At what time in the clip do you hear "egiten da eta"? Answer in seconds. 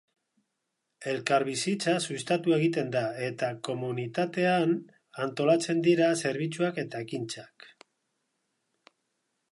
2.57-3.51